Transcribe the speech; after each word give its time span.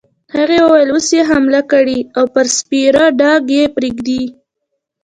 هغې 0.35 0.59
وویل: 0.63 0.89
اوس 0.93 1.07
يې 1.15 1.21
حامله 1.29 1.61
کړې 1.71 1.99
او 2.17 2.23
پر 2.33 2.45
سپېره 2.57 3.05
ډاګ 3.19 3.43
یې 3.57 3.63
پرېږدې. 3.75 4.23